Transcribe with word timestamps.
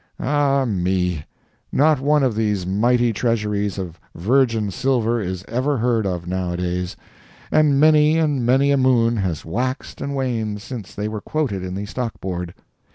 ]Ah 0.19 0.65
me, 0.65 1.25
not 1.71 1.99
one 2.01 2.23
of 2.23 2.33
these 2.33 2.65
mighty 2.65 3.13
treasuries 3.13 3.77
of 3.77 3.99
virgin 4.15 4.71
silver 4.71 5.21
is 5.21 5.45
ever 5.47 5.77
heard 5.77 6.07
of 6.07 6.25
now 6.25 6.53
a 6.53 6.57
days, 6.57 6.95
and 7.51 7.79
many 7.79 8.17
and 8.17 8.43
many 8.43 8.71
a 8.71 8.77
moon 8.77 9.17
has 9.17 9.45
waxed 9.45 10.01
and 10.01 10.15
waned 10.15 10.59
since 10.59 10.95
they 10.95 11.07
were 11.07 11.21
quoted 11.21 11.61
in 11.63 11.75
the 11.75 11.85
stock 11.85 12.19
board. 12.19 12.55